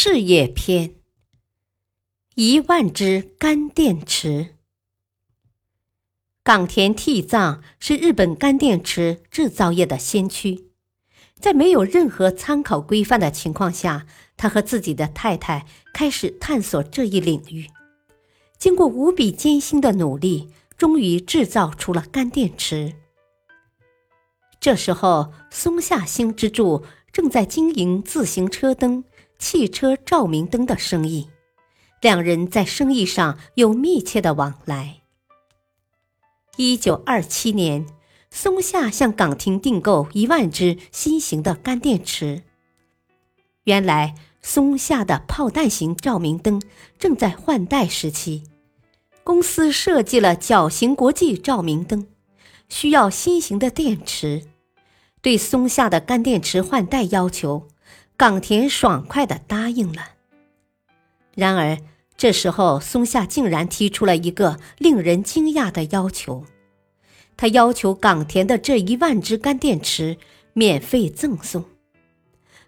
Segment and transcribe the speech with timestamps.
[0.00, 0.94] 事业篇：
[2.36, 4.54] 一万只干电池。
[6.44, 10.68] 冈田替藏是日本干电池制造业的先驱，
[11.40, 17.66] 在没有任何参考规范的情况下，他和自己的太太开始探索这一领域。
[18.56, 22.94] 经过无比艰辛的努力，终于制造出了干电池。
[24.60, 29.02] 这时候，松下幸之助正在经营自行车灯。
[29.38, 31.28] 汽车照明灯的生意，
[32.00, 34.96] 两人在生意上有密切的往来。
[36.56, 37.86] 一九二七年，
[38.30, 42.42] 松下向岗亭订购一万只新型的干电池。
[43.64, 46.60] 原来，松下的炮弹型照明灯
[46.98, 48.42] 正在换代时期，
[49.22, 52.08] 公司设计了角形国际照明灯，
[52.68, 54.42] 需要新型的电池。
[55.22, 57.68] 对松下的干电池换代要求。
[58.18, 60.08] 冈田爽快的答应了。
[61.36, 61.78] 然而，
[62.16, 66.44] 这时候松下竟然提出了一个令人惊讶的要求：
[67.36, 70.18] 他要求冈田的这一万只干电池
[70.52, 71.64] 免费赠送。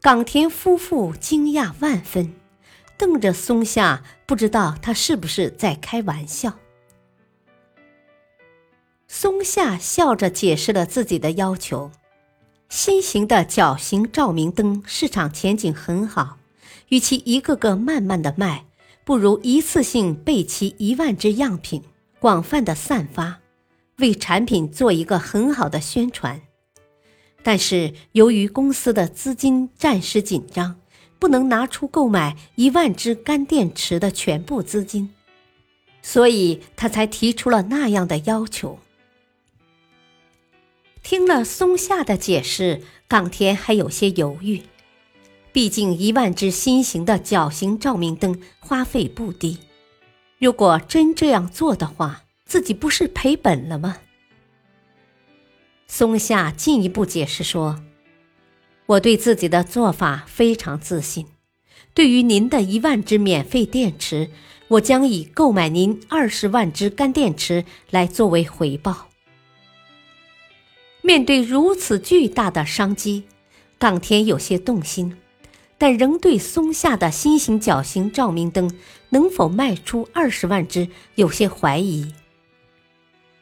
[0.00, 2.34] 冈田夫妇惊讶万分，
[2.96, 6.56] 瞪着松下，不知道他是不是在开玩笑。
[9.08, 11.90] 松下笑着解释了自己的要求。
[12.72, 16.38] 新型的角形照明灯市场前景很好，
[16.88, 18.64] 与其一个个慢慢的卖，
[19.04, 21.82] 不如一次性备齐一万只样品，
[22.18, 23.40] 广泛的散发，
[23.98, 26.40] 为产品做一个很好的宣传。
[27.42, 30.76] 但是由于公司的资金暂时紧张，
[31.18, 35.10] 不能拿出购买一万只干电池的全部资金，
[36.00, 38.78] 所以他才提出了那样的要求。
[41.02, 44.62] 听了松下的解释，冈田还有些犹豫。
[45.52, 49.58] 毕竟一万只新型的角形照明灯花费不低，
[50.38, 53.98] 如果真这样做的话，自己不是赔本了吗？
[55.86, 57.82] 松下进一步解释说
[58.86, 61.26] ：“我对自己的做法非常自信。
[61.92, 64.30] 对于您的一万只免费电池，
[64.68, 69.08] 我将以购买您二十万只干电池来作为回报。”
[71.04, 73.24] 面对如此巨大的商机，
[73.78, 75.16] 冈田有些动心，
[75.76, 78.72] 但仍对松下的新型角形照明灯
[79.08, 82.14] 能否卖出二十万只有些怀疑。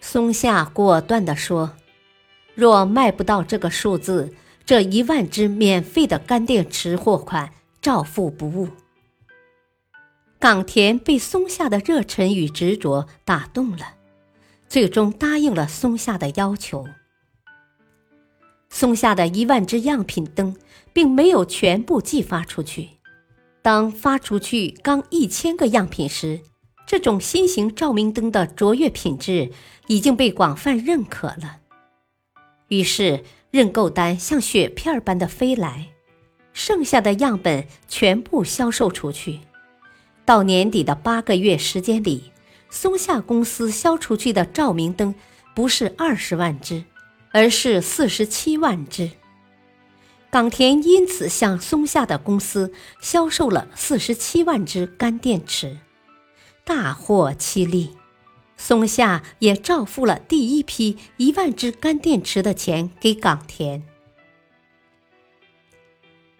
[0.00, 1.76] 松下果断地说
[2.56, 4.34] ：“若卖不到这个数字，
[4.66, 8.68] 这一万只免费的干电池货款照付不误。”
[10.40, 13.94] 冈田被松下的热忱与执着打动了，
[14.68, 16.86] 最终答应了松下的要求。
[18.74, 20.56] 松下的一万只样品灯
[20.92, 22.88] 并没有全部寄发出去。
[23.62, 26.40] 当发出去刚一千个样品时，
[26.84, 29.52] 这种新型照明灯的卓越品质
[29.86, 31.58] 已经被广泛认可了。
[32.66, 35.90] 于是认购单像雪片般的飞来，
[36.52, 39.38] 剩下的样本全部销售出去。
[40.24, 42.32] 到年底的八个月时间里，
[42.70, 45.14] 松下公司销出去的照明灯
[45.54, 46.82] 不是二十万只。
[47.34, 49.10] 而是四十七万只。
[50.30, 55.78] 冈田因此向松下的公司销售了四十七万只干电池，
[56.64, 57.96] 大获其利。
[58.56, 63.82] 松下也照付了第一批一万只干电池的钱给冈田。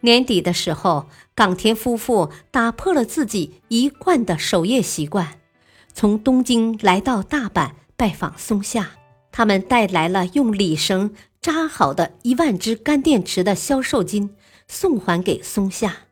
[0.00, 5.38] 年底的时候，冈田夫妇打破了自己一贯的守夜习惯，
[5.92, 8.92] 从东京来到大阪拜访松下。
[9.30, 14.34] 他们带来了用礼绳扎好的一万只干电池的销售金，
[14.66, 16.06] 送还给松下，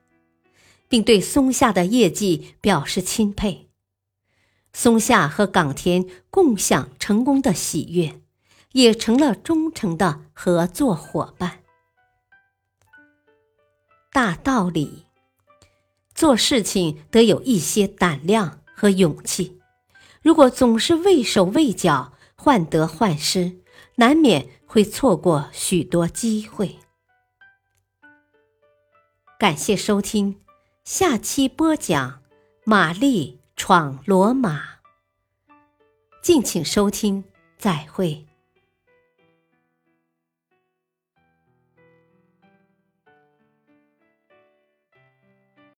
[0.89, 3.69] 并对松下的业绩表示钦佩。
[4.73, 8.21] 松下和冈田共享成功的喜悦，
[8.73, 11.61] 也成了忠诚的合作伙伴。
[14.13, 15.07] 大道理，
[16.15, 19.59] 做事情得有一些胆量和勇气。
[20.23, 23.61] 如果总是畏手畏脚，患得患失，
[23.97, 26.79] 难免会错过许多机会。
[29.39, 30.41] 感谢收听，
[30.85, 32.23] 下期播讲：
[32.65, 34.77] 玛丽闯罗马。
[36.23, 37.25] 敬请收听，
[37.59, 38.27] 再会。